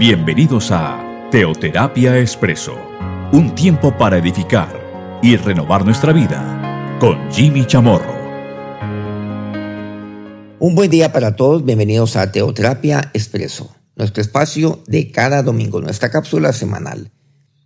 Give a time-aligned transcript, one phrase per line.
[0.00, 2.74] Bienvenidos a Teoterapia Expreso,
[3.32, 8.14] un tiempo para edificar y renovar nuestra vida con Jimmy Chamorro.
[10.58, 16.10] Un buen día para todos, bienvenidos a Teoterapia Expreso, nuestro espacio de cada domingo, nuestra
[16.10, 17.12] cápsula semanal.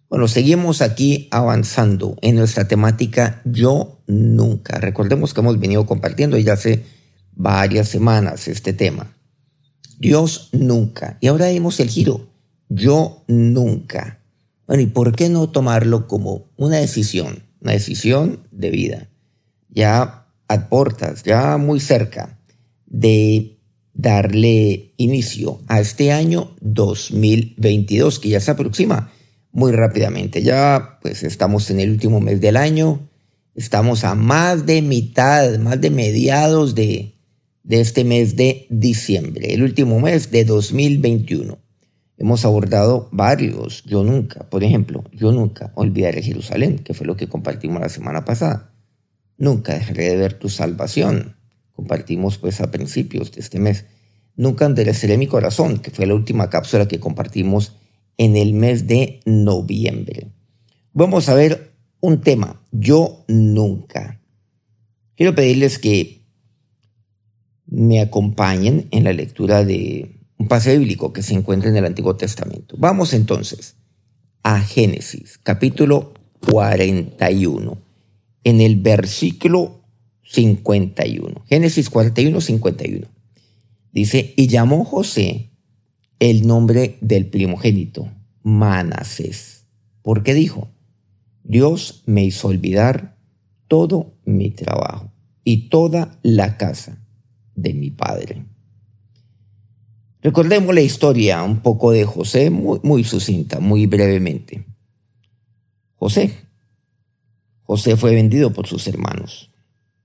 [0.09, 4.81] Bueno, seguimos aquí avanzando en nuestra temática Yo Nunca.
[4.81, 6.85] Recordemos que hemos venido compartiendo ya hace
[7.31, 9.15] varias semanas este tema.
[9.99, 11.19] Dios nunca.
[11.21, 12.27] Y ahora vemos el giro.
[12.69, 14.21] Yo nunca.
[14.67, 17.45] Bueno, ¿y por qué no tomarlo como una decisión?
[17.61, 19.09] Una decisión de vida.
[19.69, 22.39] Ya a portas, ya muy cerca
[22.87, 23.59] de
[23.95, 29.13] darle inicio a este año 2022 que ya se aproxima
[29.53, 30.43] muy rápidamente.
[30.43, 33.09] Ya pues estamos en el último mes del año,
[33.55, 37.14] estamos a más de mitad, más de mediados de,
[37.65, 41.59] de este mes de diciembre, el último mes de 2021.
[42.17, 47.29] Hemos abordado varios, yo nunca, por ejemplo, yo nunca olvidaré Jerusalén, que fue lo que
[47.29, 48.73] compartimos la semana pasada.
[49.37, 51.37] Nunca dejaré de ver tu salvación.
[51.73, 53.87] Compartimos pues a principios de este mes.
[54.37, 57.73] Nunca endereceré mi corazón, que fue la última cápsula que compartimos
[58.17, 60.29] en el mes de noviembre.
[60.93, 64.21] Vamos a ver un tema, yo nunca.
[65.17, 66.24] Quiero pedirles que
[67.75, 72.17] me acompañen en la lectura de un pase bíblico que se encuentra en el Antiguo
[72.17, 72.77] Testamento.
[72.79, 73.77] Vamos entonces
[74.43, 76.15] a Génesis, capítulo
[76.51, 77.79] 41,
[78.45, 79.83] en el versículo
[80.23, 81.45] 51.
[81.47, 83.07] Génesis 41, 51.
[83.93, 85.51] Dice, y llamó José
[86.21, 88.09] el nombre del primogénito,
[88.43, 89.67] Manasés,
[90.03, 90.69] porque dijo,
[91.43, 93.17] Dios me hizo olvidar
[93.67, 97.04] todo mi trabajo y toda la casa
[97.55, 98.45] de mi padre.
[100.23, 104.65] Recordemos la historia un poco de José, muy, muy sucinta, muy brevemente.
[105.97, 106.35] José.
[107.63, 109.51] José fue vendido por sus hermanos.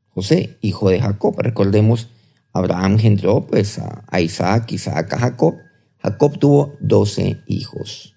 [0.10, 1.36] José, hijo de Jacob.
[1.40, 2.10] Recordemos,
[2.52, 5.56] Abraham engendró pues, a Isaac, Isaac a Jacob.
[5.98, 8.16] Jacob tuvo doce hijos.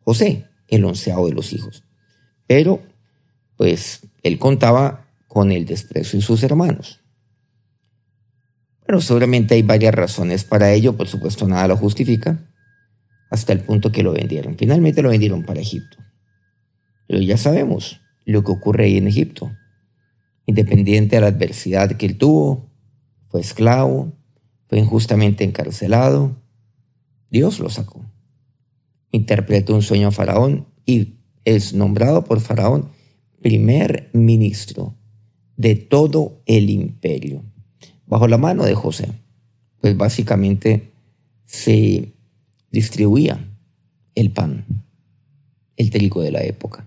[0.00, 1.84] José, el onceavo de los hijos.
[2.46, 2.82] Pero,
[3.56, 7.01] pues, él contaba con el desprecio de sus hermanos.
[8.92, 12.46] Bueno, seguramente hay varias razones para ello, por supuesto nada lo justifica,
[13.30, 14.58] hasta el punto que lo vendieron.
[14.58, 15.96] Finalmente lo vendieron para Egipto.
[17.08, 19.50] Pero ya sabemos lo que ocurre ahí en Egipto.
[20.44, 22.70] Independiente de la adversidad que él tuvo,
[23.30, 24.12] fue esclavo,
[24.68, 26.36] fue injustamente encarcelado,
[27.30, 28.04] Dios lo sacó.
[29.10, 31.14] Interpretó un sueño a Faraón y
[31.46, 32.90] es nombrado por Faraón
[33.40, 34.94] primer ministro
[35.56, 37.42] de todo el imperio
[38.12, 39.08] bajo la mano de José.
[39.80, 40.92] Pues básicamente
[41.46, 42.12] se
[42.70, 43.48] distribuía
[44.14, 44.66] el pan,
[45.78, 46.86] el trigo de la época.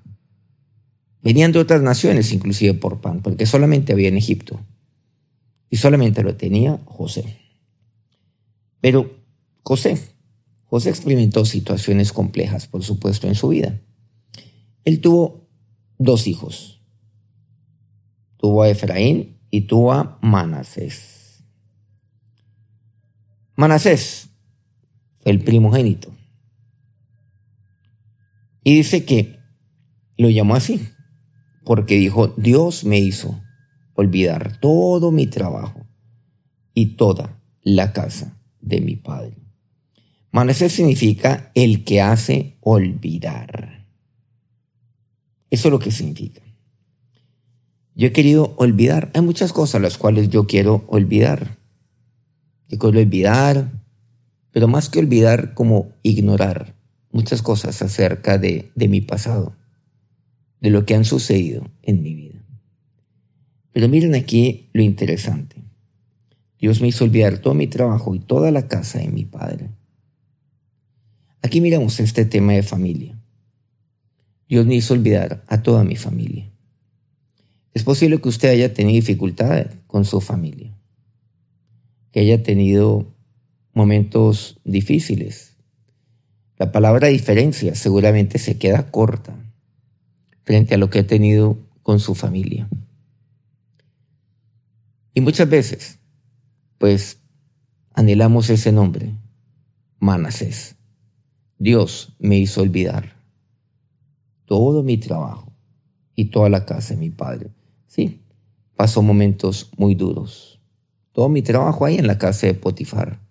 [1.23, 4.59] Venían de otras naciones inclusive por pan, porque solamente había en Egipto.
[5.71, 7.23] Y solamente lo tenía José.
[8.79, 9.17] Pero
[9.63, 9.97] José,
[10.65, 13.81] José experimentó situaciones complejas, por supuesto, en su vida.
[14.83, 15.47] Él tuvo
[15.97, 16.83] dos hijos.
[18.37, 21.41] Tuvo a Efraín y tuvo a Manasés.
[23.55, 24.29] Manasés
[25.23, 26.13] el primogénito.
[28.65, 29.39] Y dice que
[30.17, 30.89] lo llamó así,
[31.63, 33.41] porque dijo, Dios me hizo
[33.93, 35.87] olvidar todo mi trabajo
[36.73, 39.37] y toda la casa de mi padre.
[40.33, 43.87] Manasés significa el que hace olvidar.
[45.49, 46.41] Eso es lo que significa.
[47.95, 49.11] Yo he querido olvidar.
[49.13, 51.57] Hay muchas cosas las cuales yo quiero olvidar
[52.67, 53.71] que quiero olvidar,
[54.51, 56.75] pero más que olvidar, como ignorar
[57.11, 59.55] muchas cosas acerca de, de mi pasado,
[60.61, 62.43] de lo que han sucedido en mi vida.
[63.71, 65.57] Pero miren aquí lo interesante.
[66.59, 69.69] Dios me hizo olvidar todo mi trabajo y toda la casa de mi padre.
[71.41, 73.19] Aquí miramos este tema de familia.
[74.47, 76.51] Dios me hizo olvidar a toda mi familia.
[77.75, 80.75] Es posible que usted haya tenido dificultad con su familia
[82.15, 83.13] que haya tenido
[83.73, 85.57] momentos difíciles.
[86.57, 89.35] La palabra diferencia seguramente se queda corta
[90.43, 92.69] frente a lo que ha tenido con su familia.
[95.13, 95.99] Y muchas veces,
[96.77, 97.19] pues,
[97.93, 99.11] anhelamos ese nombre,
[99.99, 100.77] Manasés.
[101.59, 103.17] Dios me hizo olvidar
[104.45, 105.51] todo mi trabajo
[106.15, 107.49] y toda la casa de mi padre.
[107.95, 108.19] Sí,
[108.75, 110.55] pasó momentos muy duros
[111.15, 113.21] todo mi trabajo ahí en la casa de Potifar.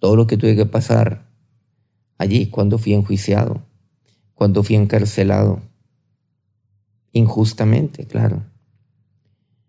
[0.00, 1.30] Todo lo que tuve que pasar
[2.18, 3.62] allí cuando fui enjuiciado,
[4.34, 5.62] cuando fui encarcelado,
[7.12, 8.42] injustamente, claro.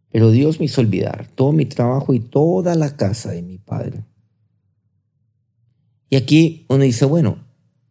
[0.10, 4.04] Pero Dios me hizo olvidar todo mi trabajo y toda la casa de mi padre.
[6.10, 7.38] Y aquí uno dice, bueno,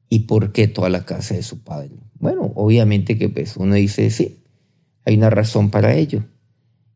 [0.08, 1.92] ¿y por qué toda la casa de su padre?
[2.18, 4.43] Bueno, obviamente que pues uno dice, sí,
[5.04, 6.24] hay una razón para ello.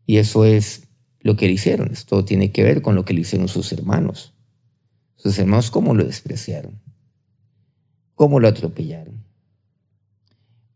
[0.06, 0.88] Y eso es
[1.20, 1.90] lo que le hicieron.
[1.92, 4.34] Esto tiene que ver con lo que le hicieron sus hermanos.
[5.16, 6.80] Sus hermanos, ¿cómo lo despreciaron?
[8.14, 9.24] ¿Cómo lo atropellaron?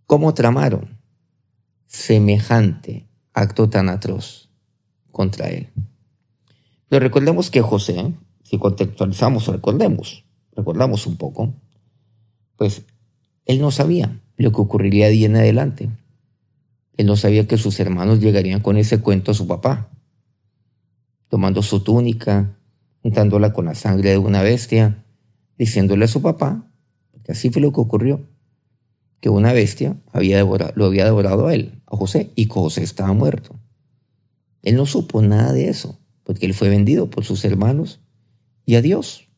[0.07, 0.99] ¿Cómo tramaron
[1.87, 4.51] semejante acto tan atroz
[5.11, 5.71] contra él?
[6.89, 8.13] Pero recordemos que José,
[8.43, 10.25] si contextualizamos, recordemos,
[10.55, 11.55] recordamos un poco,
[12.57, 12.83] pues
[13.47, 15.89] él no sabía lo que ocurriría de ahí en adelante.
[16.97, 19.91] Él no sabía que sus hermanos llegarían con ese cuento a su papá,
[21.29, 22.59] tomando su túnica,
[23.03, 25.05] untándola con la sangre de una bestia,
[25.57, 26.71] diciéndole a su papá,
[27.11, 28.29] porque así fue lo que ocurrió,
[29.21, 33.13] que una bestia había lo había devorado a él, a José, y que José estaba
[33.13, 33.59] muerto.
[34.63, 38.01] Él no supo nada de eso, porque él fue vendido por sus hermanos
[38.65, 39.29] y a Dios.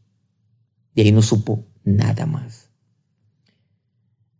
[0.94, 2.63] Y ahí no supo nada más.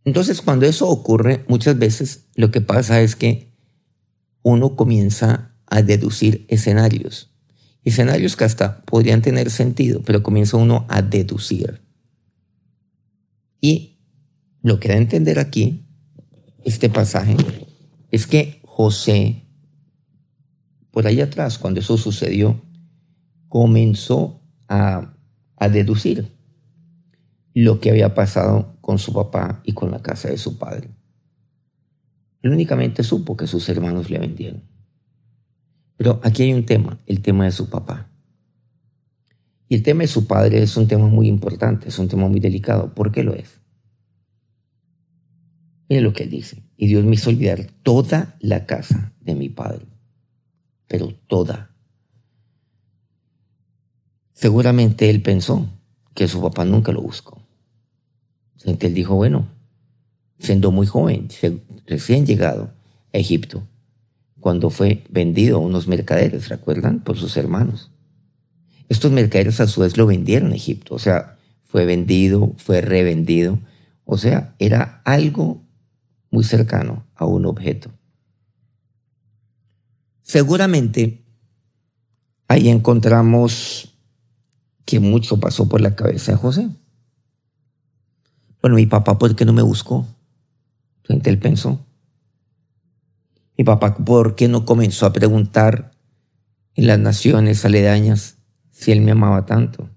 [0.05, 3.51] Entonces, cuando eso ocurre, muchas veces lo que pasa es que
[4.43, 7.31] uno comienza a deducir escenarios.
[7.83, 11.81] Escenarios que hasta podrían tener sentido, pero comienza uno a deducir.
[13.59, 13.99] Y
[14.61, 15.87] lo que da a entender aquí,
[16.63, 17.35] este pasaje,
[18.11, 19.43] es que José,
[20.91, 22.61] por ahí atrás, cuando eso sucedió,
[23.49, 25.15] comenzó a,
[25.55, 26.31] a deducir
[27.55, 30.91] lo que había pasado con su papá y con la casa de su padre.
[32.43, 34.61] Él únicamente supo que sus hermanos le vendieron.
[35.97, 38.11] Pero aquí hay un tema, el tema de su papá.
[39.67, 42.39] Y el tema de su padre es un tema muy importante, es un tema muy
[42.39, 42.93] delicado.
[42.93, 43.59] ¿Por qué lo es?
[45.89, 46.61] Mire lo que él dice.
[46.77, 49.87] Y Dios me hizo olvidar toda la casa de mi padre.
[50.85, 51.75] Pero toda.
[54.33, 55.67] Seguramente él pensó
[56.13, 57.44] que su papá nunca lo buscó.
[58.65, 59.47] Entonces él dijo, bueno,
[60.39, 61.27] siendo muy joven,
[61.85, 62.73] recién llegado
[63.13, 63.63] a Egipto,
[64.39, 66.99] cuando fue vendido a unos mercaderes, ¿recuerdan?
[66.99, 67.91] Por sus hermanos.
[68.89, 73.59] Estos mercaderes a su vez lo vendieron a Egipto, o sea, fue vendido, fue revendido,
[74.03, 75.63] o sea, era algo
[76.29, 77.91] muy cercano a un objeto.
[80.21, 81.23] Seguramente
[82.47, 83.95] ahí encontramos
[84.85, 86.69] que mucho pasó por la cabeza de José.
[88.65, 90.07] Bueno, mi papá, ¿por qué no me buscó?
[91.03, 91.85] Entonces él pensó.
[93.55, 95.91] Mi papá, ¿por qué no comenzó a preguntar
[96.73, 98.39] en las naciones aledañas
[98.71, 99.87] si él me amaba tanto?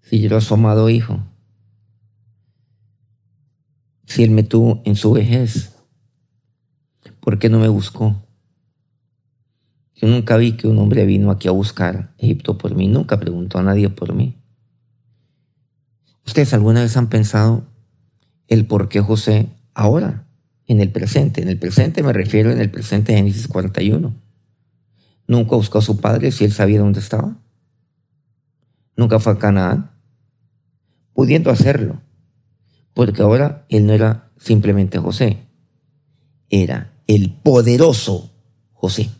[0.00, 1.20] Si yo era su amado hijo.
[4.06, 5.76] Si él me tuvo en su vejez.
[7.20, 8.16] ¿Por qué no me buscó?
[9.94, 12.88] Yo nunca vi que un hombre vino aquí a buscar Egipto por mí.
[12.88, 14.38] Nunca preguntó a nadie por mí.
[16.26, 17.64] ¿Ustedes alguna vez han pensado
[18.48, 20.26] el por qué José ahora,
[20.66, 21.40] en el presente?
[21.40, 24.14] En el presente me refiero en el presente de Génesis 41.
[25.28, 27.36] Nunca buscó a su padre si él sabía dónde estaba.
[28.96, 29.90] Nunca fue a Canaán,
[31.12, 32.00] pudiendo hacerlo,
[32.94, 35.38] porque ahora él no era simplemente José,
[36.50, 38.32] era el poderoso
[38.72, 39.10] José.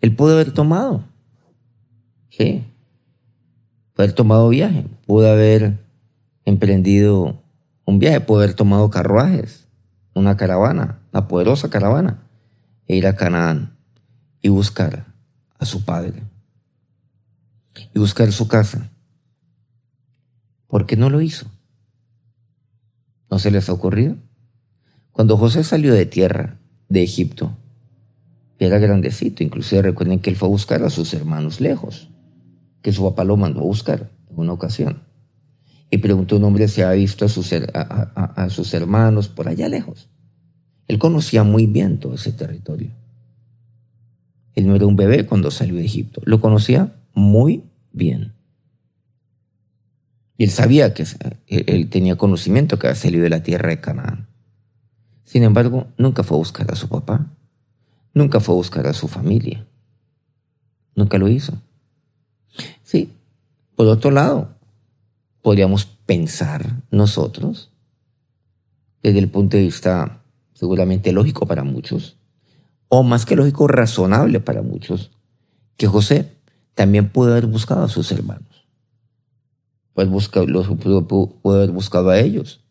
[0.00, 1.04] Él pudo haber tomado,
[2.30, 2.64] sí,
[4.02, 5.78] haber tomado viaje, pudo haber
[6.44, 7.42] emprendido
[7.84, 9.66] un viaje, pudo haber tomado carruajes,
[10.14, 12.22] una caravana, una poderosa caravana,
[12.86, 13.76] e ir a Canaán
[14.40, 15.06] y buscar
[15.58, 16.22] a su padre
[17.94, 18.90] y buscar su casa.
[20.66, 21.46] ¿Por qué no lo hizo?
[23.30, 24.16] ¿No se les ha ocurrido?
[25.12, 27.56] Cuando José salió de tierra de Egipto,
[28.58, 32.08] era grandecito, inclusive recuerden que él fue a buscar a sus hermanos lejos,
[32.82, 35.02] que su papá lo mandó a buscar en una ocasión.
[35.90, 40.08] Y preguntó un hombre si había visto a sus, a sus hermanos por allá lejos.
[40.88, 42.90] Él conocía muy bien todo ese territorio.
[44.54, 48.32] Él no era un bebé cuando salió de Egipto, lo conocía muy bien.
[50.36, 51.04] Y él sabía que
[51.46, 54.28] él tenía conocimiento que había salido de la tierra de Canaán.
[55.24, 57.30] Sin embargo, nunca fue a buscar a su papá,
[58.12, 59.66] nunca fue a buscar a su familia.
[60.94, 61.54] Nunca lo hizo.
[63.82, 64.54] Por otro lado,
[65.40, 67.72] podríamos pensar nosotros,
[69.02, 70.22] desde el punto de vista
[70.54, 72.16] seguramente lógico para muchos,
[72.86, 75.10] o más que lógico, razonable para muchos,
[75.76, 76.30] que José
[76.74, 78.68] también pudo haber buscado a sus hermanos.
[79.96, 82.64] los pudo, haber buscado a ellos.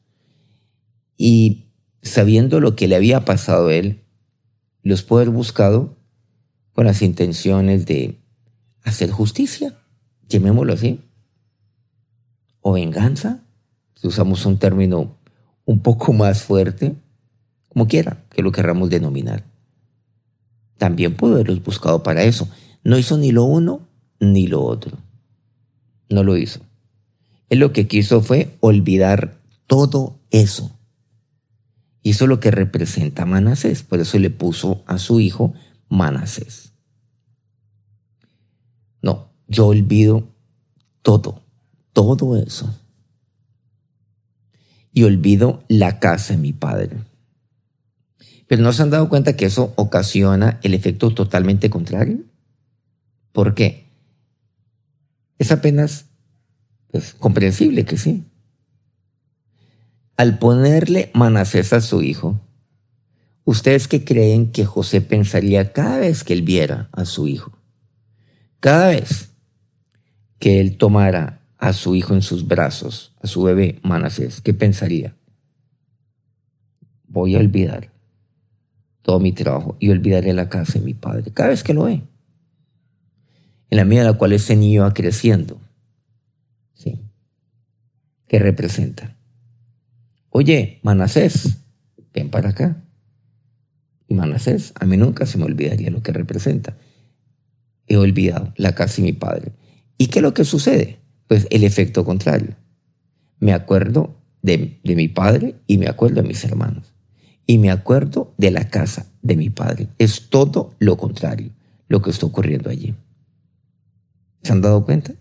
[1.17, 4.05] Y sabiendo lo que le había pasado a él,
[4.81, 5.97] los pudo haber buscado
[6.71, 8.21] con las intenciones de
[8.85, 9.77] hacer justicia,
[10.31, 11.01] llamémoslo así,
[12.61, 13.43] o venganza,
[13.95, 15.15] si usamos un término
[15.65, 16.95] un poco más fuerte,
[17.69, 19.43] como quiera que lo querramos denominar.
[20.77, 22.49] También pudo haberlos buscado para eso.
[22.83, 23.87] No hizo ni lo uno
[24.19, 24.97] ni lo otro.
[26.09, 26.61] No lo hizo.
[27.49, 30.71] Él lo que quiso fue olvidar todo eso.
[32.03, 33.83] Es lo que representa Manasés.
[33.83, 35.53] Por eso le puso a su hijo
[35.87, 36.70] Manasés.
[39.51, 40.29] Yo olvido
[41.01, 41.41] todo,
[41.91, 42.73] todo eso.
[44.93, 46.95] Y olvido la casa de mi padre.
[48.47, 52.19] Pero ¿no se han dado cuenta que eso ocasiona el efecto totalmente contrario?
[53.33, 53.87] ¿Por qué?
[55.37, 56.05] Es apenas
[56.93, 58.23] es comprensible que sí.
[60.15, 62.39] Al ponerle Manasés a su hijo,
[63.43, 67.51] ¿ustedes qué creen que José pensaría cada vez que él viera a su hijo?
[68.61, 69.30] Cada vez
[70.41, 75.15] que él tomara a su hijo en sus brazos, a su bebé Manasés, ¿qué pensaría?
[77.07, 77.91] Voy a olvidar
[79.03, 82.01] todo mi trabajo y olvidaré la casa de mi padre cada vez que lo ve.
[83.69, 85.61] En la medida en la cual ese niño va creciendo,
[88.31, 89.17] ¿Qué representa?
[90.29, 91.57] Oye, Manasés,
[92.13, 92.81] ven para acá.
[94.07, 96.77] Y Manasés, a mí nunca se me olvidaría lo que representa.
[97.87, 99.51] He olvidado la casa de mi padre.
[100.01, 100.97] ¿Y qué es lo que sucede?
[101.27, 102.55] Pues el efecto contrario.
[103.37, 106.91] Me acuerdo de, de mi padre y me acuerdo de mis hermanos.
[107.45, 109.89] Y me acuerdo de la casa de mi padre.
[109.99, 111.51] Es todo lo contrario
[111.87, 112.95] lo que está ocurriendo allí.
[114.41, 115.13] ¿Se han dado cuenta?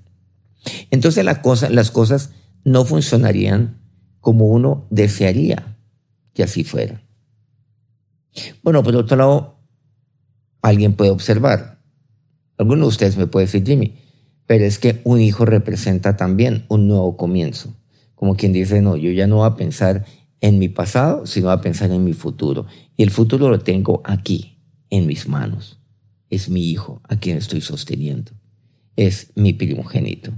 [0.91, 2.31] Entonces las cosas
[2.65, 3.83] no funcionarían
[4.21, 5.77] como uno desearía
[6.33, 7.03] que así fuera.
[8.63, 9.59] Bueno, por otro lado,
[10.63, 11.83] alguien puede observar.
[12.57, 14.00] Alguno de ustedes me puede decir, Jimmy,
[14.50, 17.73] pero es que un hijo representa también un nuevo comienzo.
[18.16, 20.04] Como quien dice, no, yo ya no voy a pensar
[20.40, 22.66] en mi pasado, sino voy a pensar en mi futuro.
[22.97, 24.59] Y el futuro lo tengo aquí,
[24.90, 25.78] en mis manos.
[26.30, 28.33] Es mi hijo a quien estoy sosteniendo.
[28.97, 30.33] Es mi primogénito.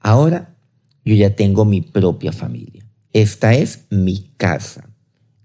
[0.00, 0.56] Ahora
[1.04, 2.84] yo ya tengo mi propia familia.
[3.12, 4.90] Esta es mi casa.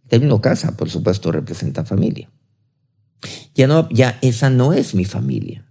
[0.02, 2.32] El término casa, por supuesto, representa familia.
[3.54, 5.67] Ya, no, ya esa no es mi familia.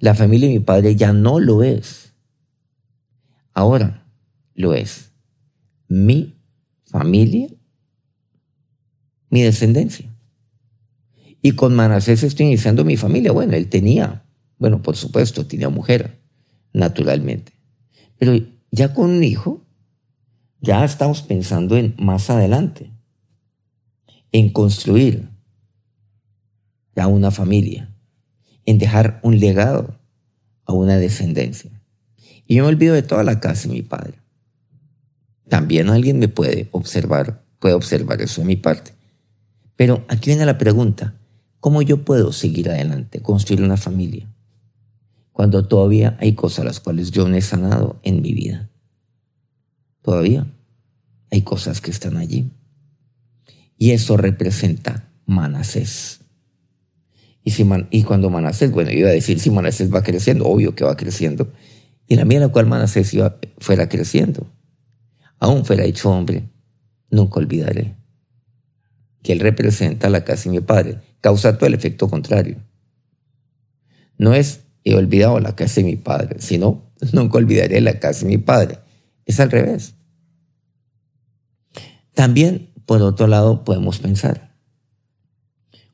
[0.00, 2.14] La familia de mi padre ya no lo es.
[3.52, 4.06] Ahora
[4.54, 5.12] lo es.
[5.88, 6.36] Mi
[6.84, 7.48] familia,
[9.30, 10.14] mi descendencia.
[11.42, 13.32] Y con Manasés estoy iniciando mi familia.
[13.32, 14.24] Bueno, él tenía,
[14.58, 16.20] bueno, por supuesto, tenía mujer,
[16.72, 17.52] naturalmente.
[18.18, 18.34] Pero
[18.70, 19.64] ya con un hijo,
[20.60, 22.92] ya estamos pensando en más adelante,
[24.32, 25.28] en construir
[26.96, 27.94] ya una familia,
[28.68, 29.98] en dejar un legado
[30.64, 31.70] a una descendencia.
[32.46, 34.14] Y yo me olvido de toda la casa de mi padre.
[35.48, 38.92] También alguien me puede observar, puede observar eso de mi parte.
[39.76, 41.14] Pero aquí viene la pregunta,
[41.60, 44.28] ¿cómo yo puedo seguir adelante, construir una familia?
[45.38, 48.68] cuando todavía hay cosas las cuales yo no he sanado en mi vida.
[50.02, 50.48] Todavía
[51.30, 52.50] hay cosas que están allí.
[53.76, 56.17] Y eso representa Manasés.
[57.90, 61.52] Y, cuando Manasés, bueno, iba a decir si Manasés va creciendo, obvio que va creciendo.
[62.06, 64.46] Y la medida en la cual Manasés iba, fuera creciendo,
[65.38, 66.48] aún fuera hecho hombre,
[67.10, 67.96] nunca olvidaré
[69.22, 72.56] que él representa la casa de mi padre, causa todo el efecto contrario.
[74.16, 78.20] No es he olvidado la casa de mi padre, si no, nunca olvidaré la casa
[78.20, 78.78] de mi padre.
[79.26, 79.94] Es al revés.
[82.14, 84.56] También, por otro lado, podemos pensar,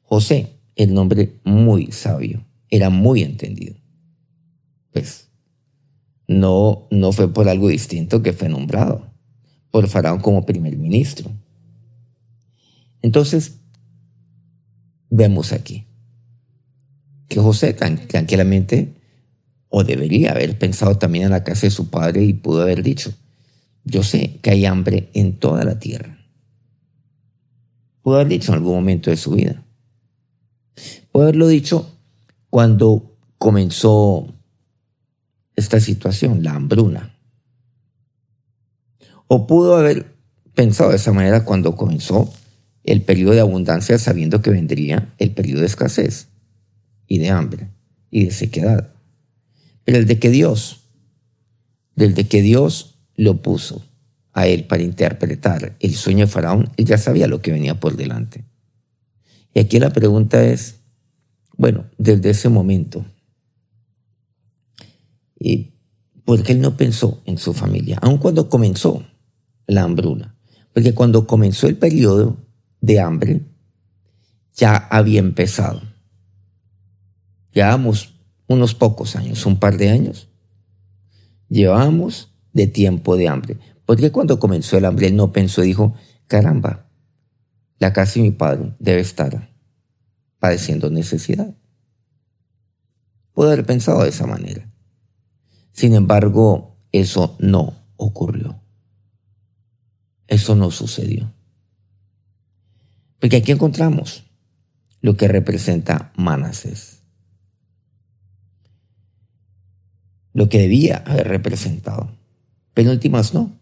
[0.02, 3.76] José, el nombre muy sabio, era muy entendido.
[4.93, 5.28] Pues
[6.26, 9.11] no, no fue por algo distinto que fue nombrado
[9.71, 11.31] por Faraón como primer ministro.
[13.02, 13.59] Entonces,
[15.11, 15.87] vemos aquí
[17.28, 18.95] que José tranquilamente,
[19.69, 23.12] o debería haber pensado también en la casa de su padre y pudo haber dicho,
[23.85, 26.19] yo sé que hay hambre en toda la tierra.
[28.02, 29.63] Pudo haber dicho en algún momento de su vida.
[31.12, 31.90] Pudo haberlo dicho
[32.50, 34.26] cuando comenzó
[35.57, 37.16] esta situación, la hambruna.
[39.26, 40.14] O pudo haber
[40.54, 42.33] pensado de esa manera cuando comenzó
[42.83, 46.28] el periodo de abundancia sabiendo que vendría el periodo de escasez
[47.07, 47.71] y de hambre
[48.11, 48.93] y de sequedad.
[49.85, 50.85] Pero el de que Dios
[51.97, 53.85] desde que Dios lo puso
[54.33, 57.97] a él para interpretar el sueño de Faraón, él ya sabía lo que venía por
[57.97, 58.45] delante.
[59.54, 60.80] Y aquí la pregunta es,
[61.56, 63.06] bueno, desde ese momento,
[65.38, 65.75] ¿y
[66.25, 67.99] ¿por qué él no pensó en su familia?
[68.02, 69.04] Aun cuando comenzó
[69.66, 70.37] la hambruna.
[70.73, 72.37] Porque cuando comenzó el periodo
[72.80, 73.42] de hambre,
[74.54, 75.82] ya había empezado.
[77.52, 78.14] Llevamos
[78.49, 80.28] unos pocos años, un par de años.
[81.49, 83.58] Llevamos de tiempo de hambre.
[83.87, 85.94] Porque cuando comenzó el hambre él no pensó dijo,
[86.26, 86.84] caramba,
[87.78, 89.50] la casa de mi padre debe estar
[90.38, 91.54] padeciendo necesidad.
[93.33, 94.71] Pudo haber pensado de esa manera.
[95.73, 98.61] Sin embargo, eso no ocurrió.
[100.28, 101.33] Eso no sucedió.
[103.19, 104.25] Porque aquí encontramos
[105.00, 107.02] lo que representa Manasés.
[110.33, 112.11] Lo que debía haber representado.
[112.75, 113.59] Pero últimas no.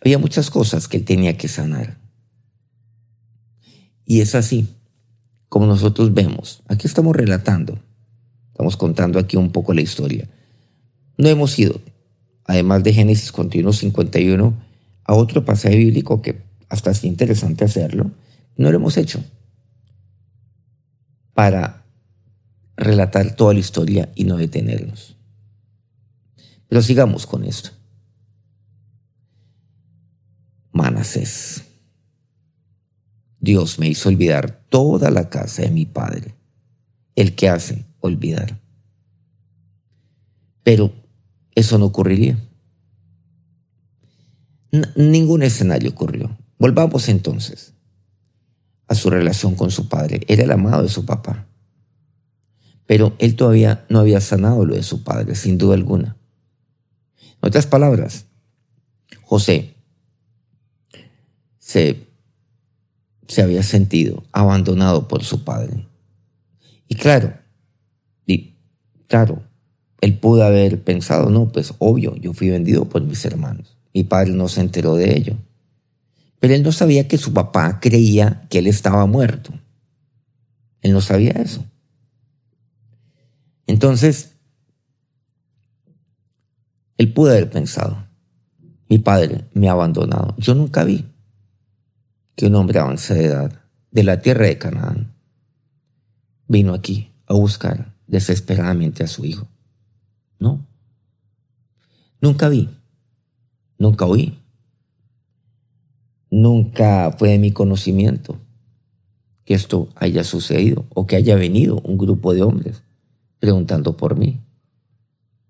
[0.00, 1.99] Había muchas cosas que él tenía que sanar.
[4.10, 4.66] Y es así
[5.48, 6.64] como nosotros vemos.
[6.66, 7.78] Aquí estamos relatando.
[8.48, 10.28] Estamos contando aquí un poco la historia.
[11.16, 11.80] No hemos ido,
[12.44, 14.52] además de Génesis continuo 51,
[15.04, 18.10] a otro pasaje bíblico que hasta es interesante hacerlo.
[18.56, 19.22] No lo hemos hecho
[21.32, 21.84] para
[22.76, 25.14] relatar toda la historia y no detenernos.
[26.66, 27.70] Pero sigamos con esto.
[30.72, 31.69] Manasés.
[33.40, 36.34] Dios me hizo olvidar toda la casa de mi padre,
[37.16, 38.60] el que hace olvidar.
[40.62, 40.92] Pero
[41.54, 42.38] eso no ocurriría.
[44.94, 46.36] ningún escenario ocurrió.
[46.58, 47.72] Volvamos entonces
[48.86, 50.20] a su relación con su padre.
[50.28, 51.46] Era el amado de su papá.
[52.86, 56.16] Pero él todavía no había sanado lo de su padre, sin duda alguna.
[57.40, 58.26] En otras palabras,
[59.22, 59.74] José
[61.58, 62.06] se,
[63.30, 65.86] se había sentido abandonado por su padre.
[66.88, 67.32] Y claro,
[69.06, 69.44] claro,
[70.00, 73.78] él pudo haber pensado, no, pues obvio, yo fui vendido por mis hermanos.
[73.94, 75.36] Mi padre no se enteró de ello.
[76.40, 79.52] Pero él no sabía que su papá creía que él estaba muerto.
[80.80, 81.64] Él no sabía eso.
[83.68, 84.32] Entonces,
[86.98, 88.08] él pudo haber pensado,
[88.88, 90.34] mi padre me ha abandonado.
[90.36, 91.09] Yo nunca vi
[92.40, 95.12] que un hombre avanza de edad de la tierra de Canaán
[96.48, 99.46] vino aquí a buscar desesperadamente a su hijo.
[100.38, 100.66] No.
[102.18, 102.70] Nunca vi,
[103.76, 104.38] nunca oí,
[106.30, 108.38] nunca fue de mi conocimiento
[109.44, 112.82] que esto haya sucedido o que haya venido un grupo de hombres
[113.38, 114.40] preguntando por mí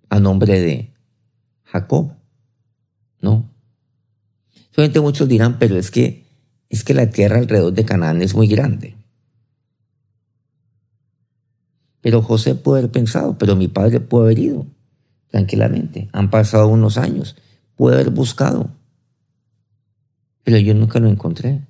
[0.08, 0.92] a nombre de
[1.62, 2.14] Jacob.
[3.20, 3.48] No.
[4.72, 6.28] Solamente muchos dirán, pero es que
[6.70, 8.96] es que la tierra alrededor de Canaán es muy grande.
[12.00, 14.66] Pero José puede haber pensado, pero mi padre puede haber ido
[15.28, 16.08] tranquilamente.
[16.12, 17.36] Han pasado unos años,
[17.76, 18.70] puede haber buscado,
[20.44, 21.60] pero yo nunca lo encontré.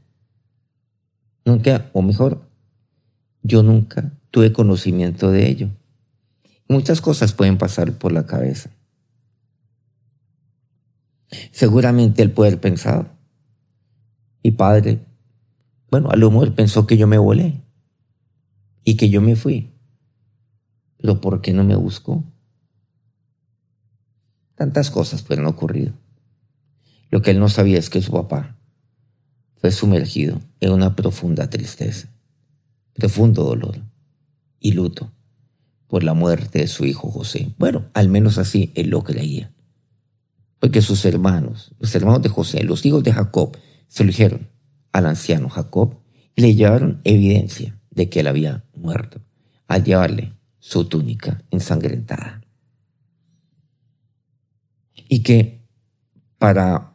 [1.44, 2.48] Nunca, o mejor,
[3.42, 5.70] yo nunca tuve conocimiento de ello.
[6.68, 8.70] Muchas cosas pueden pasar por la cabeza.
[11.50, 13.08] Seguramente él puede haber pensado,
[14.42, 15.04] mi padre,
[15.90, 17.60] bueno, a lo mejor pensó que yo me volé
[18.84, 19.70] y que yo me fui.
[20.98, 22.24] Pero ¿por qué no me buscó?
[24.54, 25.92] Tantas cosas pueden ocurrido.
[27.10, 28.56] Lo que él no sabía es que su papá
[29.56, 32.08] fue sumergido en una profunda tristeza,
[32.94, 33.78] profundo dolor
[34.60, 35.10] y luto
[35.88, 37.52] por la muerte de su hijo José.
[37.58, 39.52] Bueno, al menos así él lo creía.
[40.60, 43.56] Porque sus hermanos, los hermanos de José, los hijos de Jacob,
[43.98, 44.48] dijeron
[44.92, 46.00] al anciano Jacob
[46.34, 49.20] y le llevaron evidencia de que él había muerto
[49.66, 52.42] al llevarle su túnica ensangrentada.
[55.08, 55.60] Y que
[56.38, 56.94] para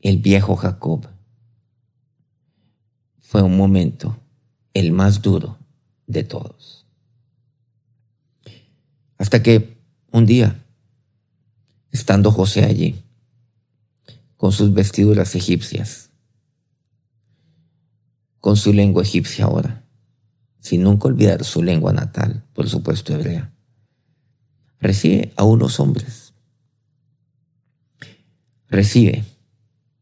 [0.00, 1.08] el viejo Jacob
[3.20, 4.18] fue un momento
[4.74, 5.58] el más duro
[6.06, 6.86] de todos.
[9.16, 9.78] Hasta que
[10.10, 10.64] un día,
[11.92, 13.02] estando José allí,
[14.36, 16.11] con sus vestiduras egipcias,
[18.42, 19.86] con su lengua egipcia ahora,
[20.60, 23.54] sin nunca olvidar su lengua natal, por supuesto hebrea.
[24.80, 26.34] Recibe a unos hombres.
[28.68, 29.24] Recibe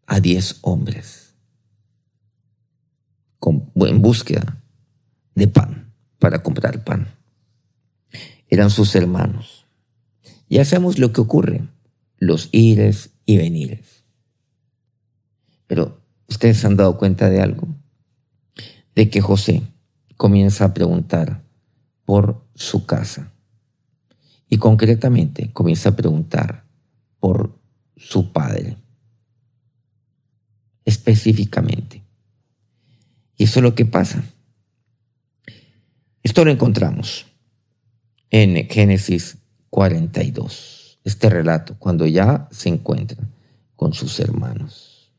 [0.06, 1.20] a diez hombres
[3.86, 4.62] en búsqueda
[5.34, 7.08] de pan para comprar pan.
[8.48, 9.66] Eran sus hermanos.
[10.48, 11.68] Ya sabemos lo que ocurre
[12.18, 14.04] los ires y venires.
[15.66, 17.68] Pero ustedes se han dado cuenta de algo,
[19.00, 19.62] de que José
[20.18, 21.42] comienza a preguntar
[22.04, 23.32] por su casa
[24.46, 26.66] y concretamente comienza a preguntar
[27.18, 27.58] por
[27.96, 28.76] su padre,
[30.84, 32.02] específicamente.
[33.38, 34.22] Y eso es lo que pasa.
[36.22, 37.24] Esto lo encontramos
[38.28, 39.38] en Génesis
[39.70, 43.26] 42, este relato, cuando ya se encuentra
[43.76, 45.10] con sus hermanos.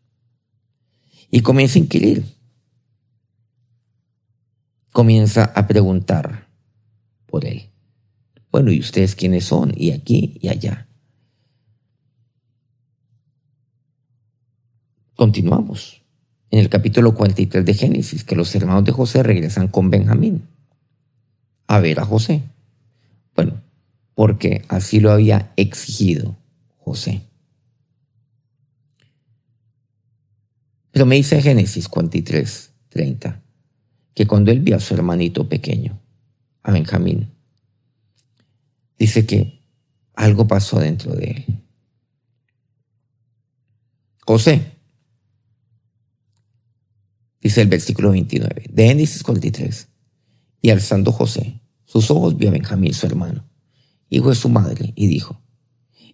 [1.31, 2.40] Y comienza a inquirir.
[4.91, 6.47] Comienza a preguntar
[7.25, 7.69] por él.
[8.51, 9.73] Bueno, ¿y ustedes quiénes son?
[9.75, 10.87] Y aquí y allá.
[15.15, 16.01] Continuamos
[16.49, 20.47] en el capítulo 43 de Génesis, que los hermanos de José regresan con Benjamín
[21.67, 22.41] a ver a José.
[23.33, 23.61] Bueno,
[24.13, 26.35] porque así lo había exigido
[26.77, 27.21] José.
[30.91, 33.41] Pero me dice Génesis 43, 30,
[34.13, 35.99] que cuando él vio a su hermanito pequeño,
[36.63, 37.31] a Benjamín,
[38.97, 39.61] dice que
[40.13, 41.45] algo pasó dentro de él.
[44.25, 44.77] José,
[47.41, 49.87] dice el versículo 29 de Génesis 43,
[50.61, 53.43] y alzando José sus ojos vio a Benjamín, su hermano,
[54.09, 55.41] hijo de su madre, y dijo,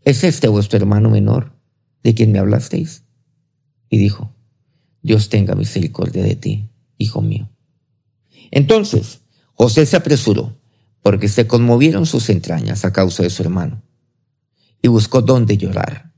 [0.03, 1.53] ¿es este vuestro hermano menor
[2.01, 3.03] de quien me hablasteis?
[3.88, 4.33] Y dijo,
[5.03, 7.47] Dios tenga misericordia de ti, hijo mío.
[8.51, 9.21] Entonces
[9.53, 10.57] José se apresuró,
[11.01, 13.81] porque se conmovieron sus entrañas a causa de su hermano,
[14.81, 16.13] y buscó dónde llorar.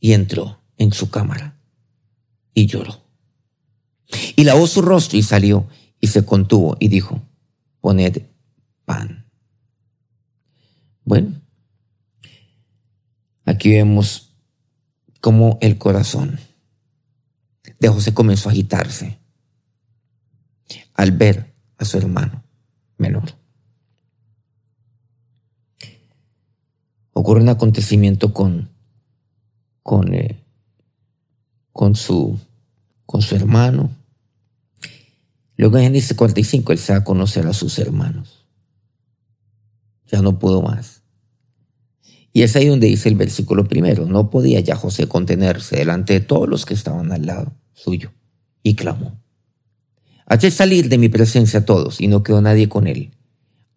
[0.00, 1.58] Y entró en su cámara
[2.54, 3.04] y lloró.
[4.36, 5.68] Y lavó su rostro y salió
[6.00, 7.22] y se contuvo y dijo,
[7.80, 8.22] poned
[8.84, 9.30] pan.
[11.04, 11.40] Bueno,
[13.44, 14.34] aquí vemos
[15.20, 16.38] cómo el corazón
[17.80, 19.17] de José comenzó a agitarse
[20.98, 22.44] al ver a su hermano
[22.98, 23.32] menor.
[27.14, 28.68] Ocurre un acontecimiento con,
[29.82, 30.44] con, eh,
[31.72, 32.38] con, su,
[33.06, 33.90] con su hermano
[35.58, 38.46] Luego en Génesis 45 él se va a conocer a sus hermanos.
[40.06, 41.02] Ya no pudo más.
[42.32, 46.20] Y es ahí donde dice el versículo primero, no podía ya José contenerse delante de
[46.20, 48.12] todos los que estaban al lado suyo,
[48.62, 49.20] y clamó.
[50.28, 53.12] Hace salir de mi presencia a todos, y no quedó nadie con él,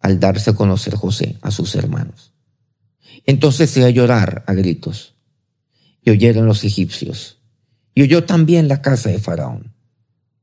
[0.00, 2.32] al darse a conocer José a sus hermanos.
[3.24, 5.14] Entonces se a llorar a gritos,
[6.04, 7.38] y oyeron los egipcios,
[7.94, 9.72] y oyó también la casa de Faraón.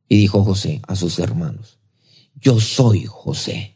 [0.08, 1.80] Y dijo José a sus hermanos,
[2.42, 3.76] yo soy José.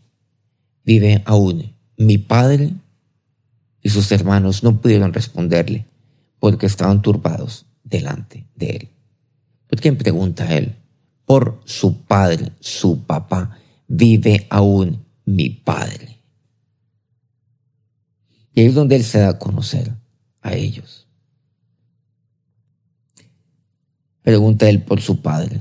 [0.84, 2.74] Vive aún mi padre.
[3.82, 5.86] Y sus hermanos no pudieron responderle
[6.40, 8.90] porque estaban turbados delante de él.
[9.68, 10.76] ¿Por quién pregunta a él?
[11.34, 13.58] Por su padre, su papá.
[13.88, 16.22] Vive aún mi padre.
[18.54, 19.98] Y ahí es donde él se da a conocer
[20.42, 21.08] a ellos.
[24.22, 25.60] Pregunta él por su padre.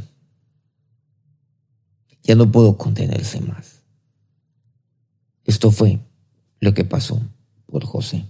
[2.23, 3.81] Ya no puedo contenerse más.
[5.43, 6.01] Esto fue
[6.61, 7.19] lo que pasó
[7.65, 8.27] por José.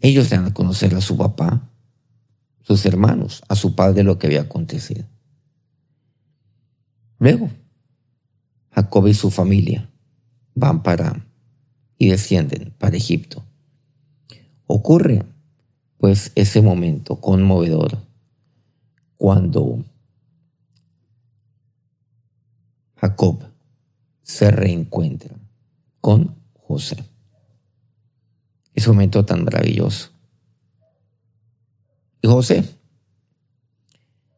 [0.00, 1.66] Ellos dan a conocer a su papá,
[2.70, 5.04] sus hermanos, a su padre lo que había acontecido.
[7.18, 7.50] Luego,
[8.70, 9.90] Jacob y su familia
[10.54, 11.26] van para
[11.98, 13.42] y descienden para Egipto.
[14.68, 15.24] Ocurre
[15.98, 17.98] pues ese momento conmovedor
[19.16, 19.84] cuando
[22.94, 23.42] Jacob
[24.22, 25.34] se reencuentra
[26.00, 27.02] con José.
[28.74, 30.09] Ese momento tan maravilloso.
[32.22, 32.64] Y José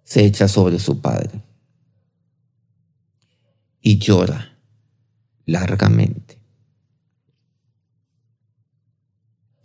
[0.05, 1.41] se echa sobre su padre
[3.81, 4.57] y llora
[5.47, 6.39] largamente.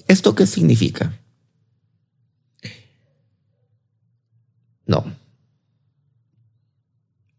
[0.08, 1.20] ¿Esto qué significa?
[4.86, 5.04] No.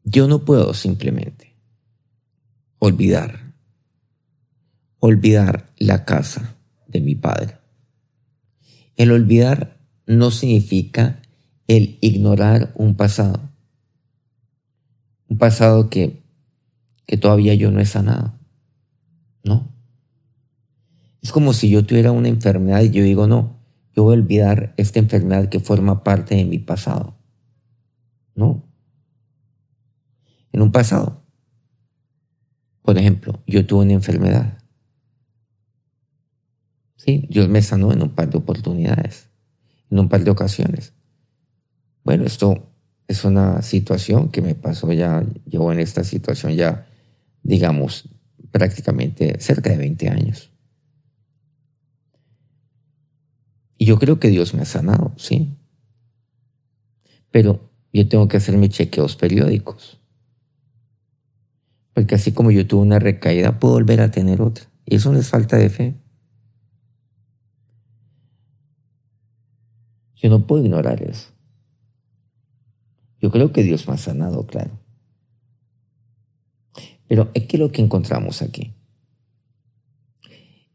[0.04, 1.54] Yo no puedo simplemente
[2.78, 3.54] olvidar,
[5.00, 7.58] olvidar la casa de mi padre.
[8.96, 9.77] El olvidar
[10.08, 11.20] no significa
[11.66, 13.50] el ignorar un pasado.
[15.28, 16.22] Un pasado que,
[17.06, 18.32] que todavía yo no he sanado.
[19.44, 19.70] No.
[21.20, 23.58] Es como si yo tuviera una enfermedad y yo digo, no,
[23.94, 27.14] yo voy a olvidar esta enfermedad que forma parte de mi pasado.
[28.34, 28.64] No.
[30.52, 31.22] En un pasado
[32.80, 34.58] Por ejemplo, yo tuve una enfermedad.
[36.96, 39.27] Sí, Dios me sanó en un par de oportunidades,
[39.90, 40.92] en un par de ocasiones.
[42.04, 42.68] Bueno, esto
[43.06, 46.86] es una situación que me pasó ya, llevo en esta situación ya,
[47.42, 48.08] digamos,
[48.50, 50.50] prácticamente cerca de 20 años.
[53.78, 55.56] Y yo creo que Dios me ha sanado, sí.
[57.30, 60.00] Pero yo tengo que hacer mis chequeos periódicos.
[61.94, 64.66] Porque así como yo tuve una recaída, puedo volver a tener otra.
[64.84, 65.94] Y eso no es falta de fe.
[70.20, 71.30] Yo no puedo ignorar eso.
[73.20, 74.78] Yo creo que Dios me ha sanado, claro.
[77.08, 78.74] Pero ¿qué es lo que encontramos aquí?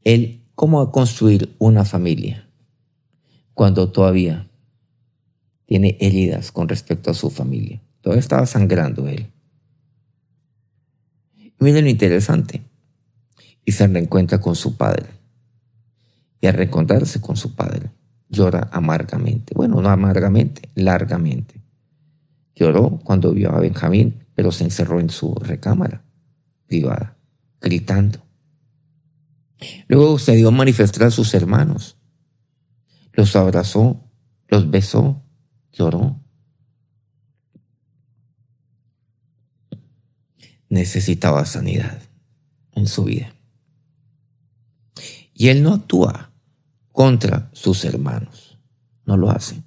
[0.03, 2.49] El cómo construir una familia
[3.53, 4.49] cuando todavía
[5.65, 7.81] tiene heridas con respecto a su familia.
[8.01, 9.31] Todavía estaba sangrando él.
[11.35, 12.61] Y miren lo interesante.
[13.65, 15.05] Y se reencuentra con su padre.
[16.41, 17.91] Y al reencontrarse con su padre,
[18.33, 19.53] llora amargamente.
[19.55, 21.61] Bueno, no amargamente, largamente.
[22.55, 26.03] Lloró cuando vio a Benjamín, pero se encerró en su recámara
[26.67, 27.17] privada,
[27.61, 28.19] gritando.
[29.87, 31.97] Luego se dio a manifestar a sus hermanos.
[33.13, 34.03] Los abrazó,
[34.47, 35.21] los besó,
[35.71, 36.19] lloró.
[40.69, 42.01] Necesitaba sanidad
[42.73, 43.33] en su vida.
[45.33, 46.32] Y él no actúa
[46.93, 48.57] contra sus hermanos.
[49.05, 49.61] No lo hace.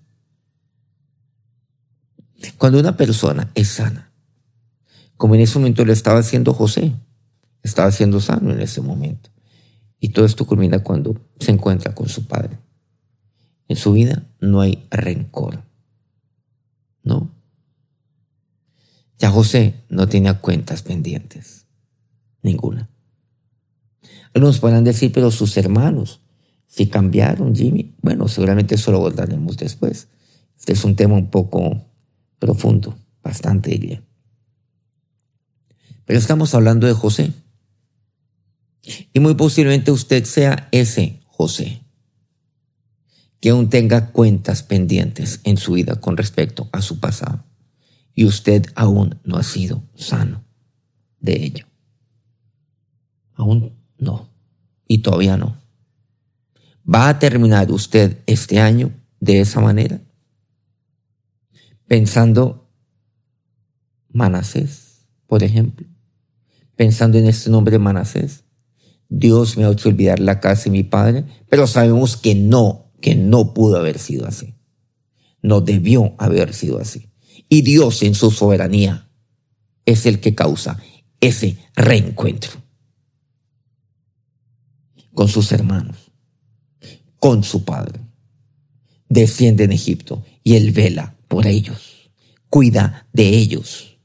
[2.56, 4.10] Cuando una persona es sana,
[5.18, 6.94] como en ese momento lo estaba haciendo José,
[7.62, 9.28] estaba siendo sano en ese momento.
[10.00, 12.58] Y todo esto culmina cuando se encuentra con su padre.
[13.68, 15.64] En su vida no hay rencor.
[17.02, 17.30] ¿No?
[19.18, 21.66] Ya José no tenía cuentas pendientes.
[22.42, 22.88] Ninguna.
[24.34, 26.20] Algunos podrán decir, pero sus hermanos,
[26.66, 30.08] si cambiaron, Jimmy, bueno, seguramente eso lo abordaremos después.
[30.58, 31.86] Este es un tema un poco
[32.38, 34.02] profundo, bastante diría.
[36.04, 37.32] Pero estamos hablando de José.
[39.12, 41.82] Y muy posiblemente usted sea ese José,
[43.40, 47.44] que aún tenga cuentas pendientes en su vida con respecto a su pasado.
[48.14, 50.44] Y usted aún no ha sido sano
[51.20, 51.66] de ello.
[53.34, 54.30] Aún no.
[54.88, 55.58] Y todavía no.
[56.88, 60.00] ¿Va a terminar usted este año de esa manera?
[61.86, 62.68] Pensando
[64.08, 65.86] Manasés, por ejemplo.
[66.76, 68.44] Pensando en este nombre Manasés.
[69.08, 73.14] Dios me ha hecho olvidar la casa de mi padre, pero sabemos que no, que
[73.14, 74.54] no pudo haber sido así.
[75.42, 77.10] No debió haber sido así.
[77.48, 79.08] Y Dios en su soberanía
[79.84, 80.78] es el que causa
[81.20, 82.62] ese reencuentro
[85.14, 86.05] con sus hermanos,
[87.26, 87.98] con su padre.
[89.08, 92.08] Desciende en Egipto y él vela por ellos,
[92.48, 93.98] cuida de ellos,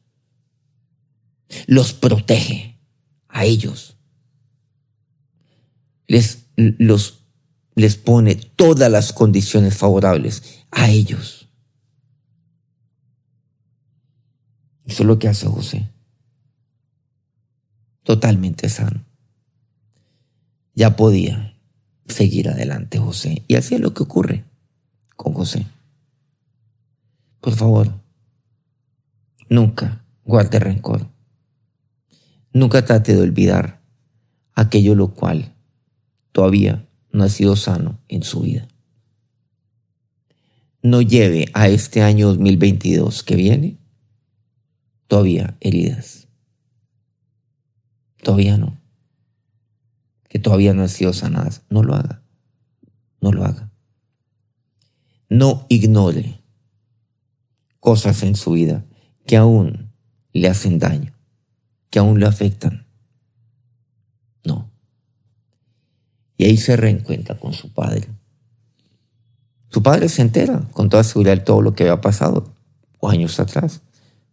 [1.68, 2.80] los protege
[3.28, 3.96] a ellos,
[6.08, 6.48] les,
[7.76, 11.48] les pone todas las condiciones favorables a ellos.
[14.86, 15.92] Eso es lo que hace José.
[18.02, 19.06] Totalmente sano.
[20.74, 21.51] Ya podía
[22.12, 23.44] seguir adelante José.
[23.48, 24.46] Y así es lo que ocurre
[25.16, 25.66] con José.
[27.40, 28.02] Por favor,
[29.50, 31.08] nunca guarde rencor.
[32.54, 33.82] Nunca trate de olvidar
[34.54, 35.56] aquello lo cual
[36.32, 38.68] todavía no ha sido sano en su vida.
[40.82, 43.78] No lleve a este año 2022 que viene
[45.08, 46.28] todavía heridas.
[48.24, 48.81] Todavía no.
[50.32, 51.64] Que todavía no han sido sanadas.
[51.70, 52.22] No lo haga.
[53.20, 53.70] No lo haga.
[55.28, 56.40] No ignore
[57.82, 58.86] cosas en su vida
[59.26, 59.92] que aún
[60.32, 61.14] le hacen daño,
[61.90, 62.88] que aún le afectan.
[64.46, 64.72] No.
[66.38, 68.08] Y ahí se reencuentra con su padre.
[69.68, 72.56] Su padre se entera con toda seguridad de todo lo que había pasado
[73.02, 73.82] años atrás.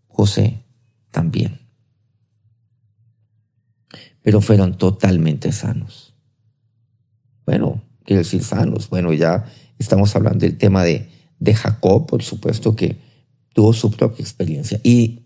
[0.06, 0.62] José
[1.10, 1.67] también.
[4.28, 6.12] Pero fueron totalmente sanos.
[7.46, 8.90] Bueno, quiero decir sanos.
[8.90, 9.46] Bueno, ya
[9.78, 12.98] estamos hablando del tema de, de Jacob, por supuesto que
[13.54, 14.80] tuvo su propia experiencia.
[14.84, 15.22] Y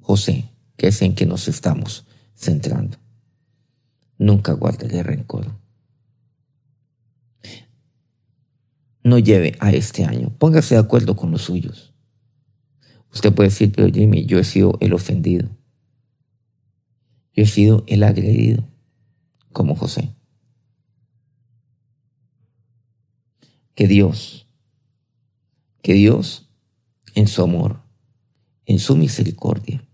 [0.00, 2.96] José, que es en que nos estamos centrando.
[4.18, 5.52] Nunca guarde rencor.
[9.04, 10.32] No lleve a este año.
[10.36, 11.94] Póngase de acuerdo con los suyos.
[13.12, 15.50] Usted puede decir, pero Jimmy, yo he sido el ofendido.
[17.34, 18.64] Yo he sido el agredido,
[19.52, 20.14] como José.
[23.74, 24.46] Que Dios,
[25.82, 26.48] que Dios,
[27.14, 27.80] en su amor,
[28.66, 29.84] en su misericordia,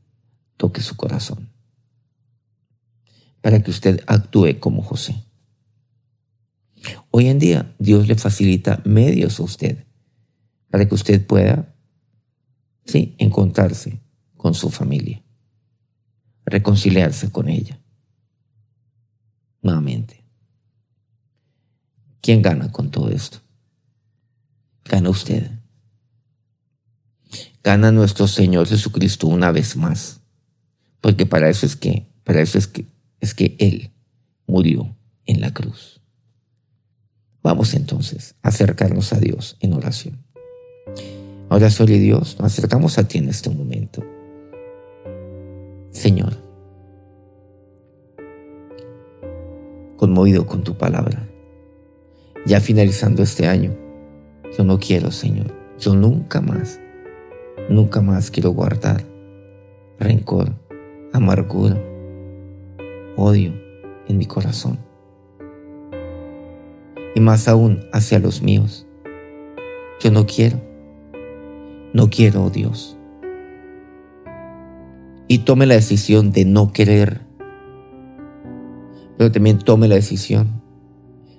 [0.57, 1.51] toque su corazón,
[3.41, 5.25] para que usted actúe como José.
[7.11, 9.87] Hoy en día Dios le facilita medios a usted
[10.71, 11.75] para que usted pueda,
[12.85, 14.01] sí, encontrarse
[14.37, 15.23] con su familia,
[16.51, 17.79] reconciliarse con ella.
[19.63, 20.25] Nuevamente.
[22.21, 23.39] ¿Quién gana con todo esto?
[24.85, 25.51] Gana usted.
[27.63, 30.21] Gana nuestro Señor Jesucristo una vez más.
[31.01, 32.87] Porque para eso es que, para eso es que,
[33.21, 33.93] es que Él
[34.47, 34.95] murió
[35.27, 36.01] en la cruz.
[37.43, 40.23] Vamos entonces a acercarnos a Dios en oración.
[41.49, 44.05] Ahora, sobre Dios, nos acercamos a ti en este momento.
[45.91, 46.35] Señor,
[49.97, 51.29] conmovido con tu palabra,
[52.47, 53.73] ya finalizando este año,
[54.57, 56.81] yo no quiero, Señor, yo nunca más,
[57.69, 59.05] nunca más quiero guardar
[59.99, 60.53] rencor,
[61.13, 61.81] amargura,
[63.17, 63.53] odio
[64.09, 64.79] en mi corazón.
[67.15, 68.87] Y más aún hacia los míos.
[70.01, 70.71] Yo no quiero
[71.93, 72.97] no quiero, oh Dios.
[75.31, 77.21] Y tome la decisión de no querer.
[79.17, 80.61] Pero también tome la decisión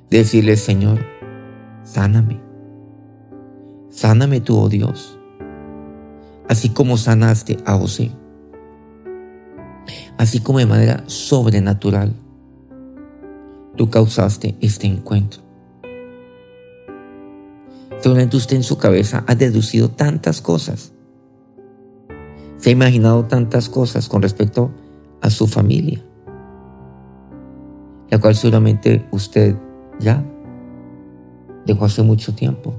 [0.10, 1.00] de decirle, Señor,
[1.84, 2.40] sáname.
[3.90, 5.20] Sáname tú, oh Dios.
[6.48, 8.12] Así como sanaste a José.
[10.18, 12.14] Así como de manera sobrenatural
[13.76, 15.42] tú causaste este encuentro.
[18.00, 20.94] Seguramente usted en su cabeza ha deducido tantas cosas.
[22.62, 24.70] Se ha imaginado tantas cosas con respecto
[25.20, 26.00] a su familia,
[28.12, 29.56] la cual seguramente usted
[30.00, 30.24] ya
[31.66, 32.76] dejó hace mucho tiempo.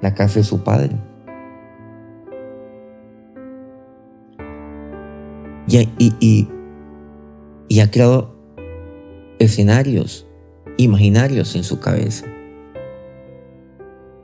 [0.00, 0.96] La casa de su padre.
[5.66, 6.48] Y,
[7.68, 8.36] y, ha creado
[9.40, 10.28] escenarios
[10.76, 12.26] imaginarios en su cabeza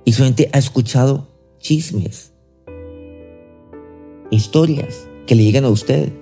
[0.04, 2.32] y solamente ha escuchado chismes,
[4.30, 6.12] historias que le llegan a usted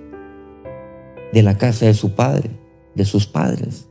[1.33, 2.49] de la casa de su padre,
[2.95, 3.89] de sus padres,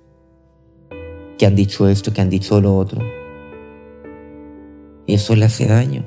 [1.38, 3.00] que han dicho esto, que han dicho lo otro.
[5.06, 6.04] Y eso le hace daño.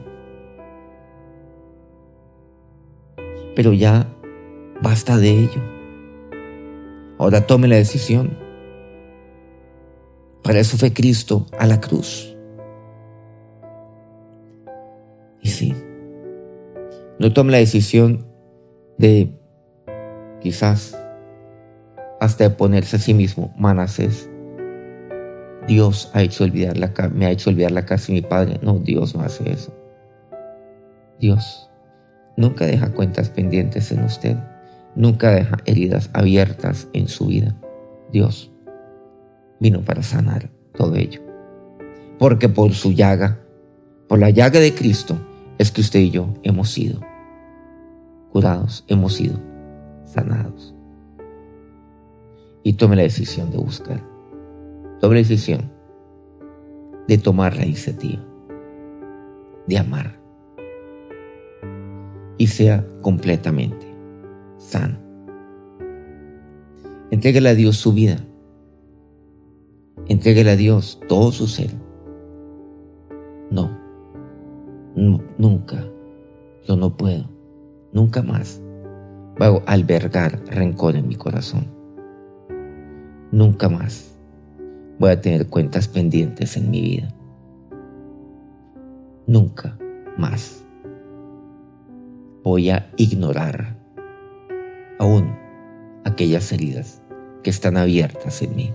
[3.55, 4.07] Pero ya
[4.81, 5.61] basta de ello.
[7.17, 8.37] Ahora tome la decisión.
[10.43, 12.35] Para eso fue Cristo a la cruz.
[15.41, 15.73] Y sí,
[17.19, 18.25] no tome la decisión
[18.97, 19.29] de
[20.41, 20.97] quizás
[22.21, 24.29] hasta de ponerse a sí mismo, Manasés.
[25.67, 28.59] Dios ha hecho olvidar la, me ha hecho olvidar la casa de mi padre.
[28.63, 29.73] No, Dios no hace eso.
[31.19, 31.69] Dios
[32.37, 34.37] nunca deja cuentas pendientes en usted.
[34.95, 37.55] Nunca deja heridas abiertas en su vida.
[38.11, 38.51] Dios
[39.59, 41.21] vino para sanar todo ello.
[42.17, 43.39] Porque por su llaga,
[44.07, 45.17] por la llaga de Cristo,
[45.57, 47.08] es que usted y yo hemos sido
[48.31, 49.39] curados, hemos sido
[50.05, 50.75] sanados.
[52.63, 54.03] Y tome la decisión de buscar.
[54.99, 55.71] Tome la decisión
[57.07, 58.23] de tomar la iniciativa,
[59.67, 60.19] de amar.
[62.37, 63.87] Y sea completamente
[64.57, 64.97] sano.
[67.11, 68.17] Entréguele a Dios su vida.
[70.07, 71.71] Entréguele a Dios todo su ser.
[73.51, 73.89] No
[74.95, 75.85] nunca,
[76.67, 77.25] yo no puedo,
[77.93, 78.61] nunca más
[79.37, 81.67] voy a albergar rencor en mi corazón.
[83.31, 84.15] Nunca más
[84.99, 87.13] voy a tener cuentas pendientes en mi vida.
[89.27, 89.77] Nunca
[90.17, 90.63] más
[92.43, 93.77] voy a ignorar
[94.99, 95.35] aún
[96.03, 97.01] aquellas heridas
[97.43, 98.73] que están abiertas en mí.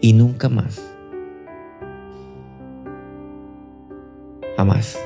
[0.00, 0.94] Y nunca más
[4.56, 4.96] Jamás.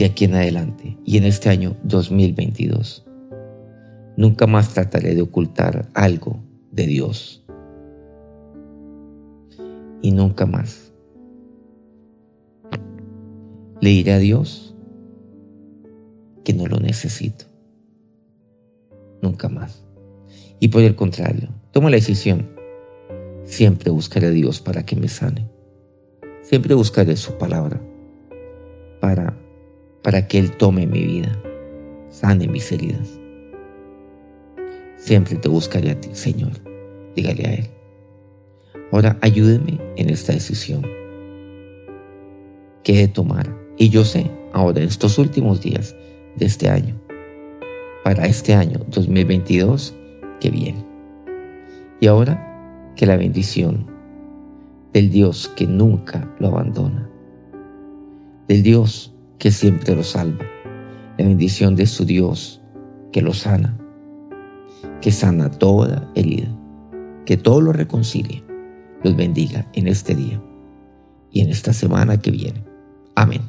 [0.00, 3.04] De aquí en adelante y en este año 2022.
[4.16, 6.42] Nunca más trataré de ocultar algo
[6.72, 7.44] de Dios.
[10.00, 10.94] Y nunca más
[13.82, 14.74] le diré a Dios
[16.44, 17.44] que no lo necesito.
[19.20, 19.84] Nunca más.
[20.60, 22.48] Y por el contrario, tomo la decisión.
[23.44, 25.46] Siempre buscaré a Dios para que me sane.
[26.40, 27.82] Siempre buscaré su palabra
[28.98, 29.36] para,
[30.02, 31.40] para que Él tome mi vida
[32.10, 33.18] sane mis heridas.
[34.96, 36.52] Siempre te buscaré a ti, Señor.
[37.16, 37.66] Dígale a Él.
[38.92, 40.86] Ahora ayúdeme en esta decisión
[42.82, 43.48] que he de tomar.
[43.78, 45.96] Y yo sé, ahora en estos últimos días
[46.36, 47.00] de este año,
[48.04, 49.94] para este año 2022
[50.40, 50.84] que viene.
[52.00, 53.86] Y ahora que la bendición
[54.92, 57.08] del Dios que nunca lo abandona,
[58.48, 60.44] del Dios que siempre lo salva,
[61.18, 62.60] la bendición de su Dios
[63.10, 63.76] que lo sana,
[65.00, 66.54] que sana toda herida,
[67.24, 68.44] que todo lo reconcilie,
[69.02, 70.40] los bendiga en este día
[71.32, 72.62] y en esta semana que viene.
[73.16, 73.40] Amén.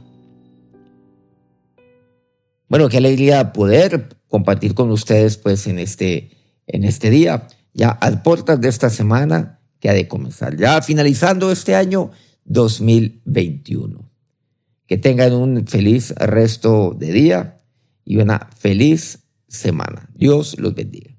[2.69, 6.31] Bueno, qué alegría poder compartir con ustedes pues en este,
[6.67, 11.51] en este día, ya a puertas de esta semana que ha de comenzar, ya finalizando
[11.51, 12.11] este año
[12.45, 14.10] 2021.
[14.91, 17.61] Que tengan un feliz resto de día
[18.03, 20.09] y una feliz semana.
[20.15, 21.10] Dios los bendiga.